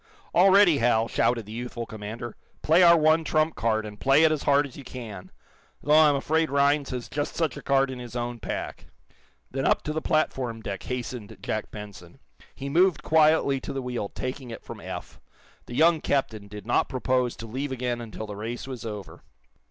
"All 0.33 0.49
ready, 0.49 0.79
Hal!" 0.79 1.07
shouted 1.07 1.45
the 1.45 1.51
youthful 1.51 1.85
commander. 1.85 2.35
"Play 2.63 2.81
our 2.81 2.97
one 2.97 3.23
trump 3.23 3.53
card, 3.53 3.85
and 3.85 3.99
play 3.99 4.23
it 4.23 4.31
as 4.31 4.41
hard 4.41 4.65
as 4.65 4.75
you 4.75 4.83
can! 4.83 5.29
Though 5.83 5.93
I'm 5.95 6.15
afraid 6.15 6.49
Rhinds 6.49 6.89
has 6.89 7.07
just 7.07 7.35
such 7.35 7.55
a 7.55 7.61
card 7.61 7.91
in 7.91 7.99
his 7.99 8.15
own 8.15 8.39
pack." 8.39 8.87
Then 9.51 9.67
up 9.67 9.83
to 9.83 9.93
the 9.93 10.01
platform 10.01 10.59
deck 10.61 10.81
hastened 10.81 11.37
Jack 11.39 11.69
Benson. 11.69 12.17
He 12.55 12.67
moved 12.67 13.03
quietly 13.03 13.59
to 13.61 13.73
the 13.73 13.81
wheel, 13.83 14.09
taking 14.09 14.49
it 14.49 14.63
from 14.63 14.79
Eph. 14.81 15.21
The 15.67 15.75
young 15.75 16.01
captain 16.01 16.47
did 16.47 16.65
not 16.65 16.89
propose 16.89 17.35
to 17.35 17.45
leave 17.45 17.71
again 17.71 18.01
until 18.01 18.25
the 18.25 18.35
race 18.35 18.65
was 18.67 18.83
over. 18.83 19.21